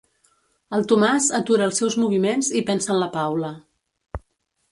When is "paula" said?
3.19-3.51